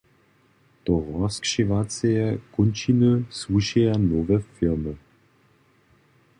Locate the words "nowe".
4.09-4.37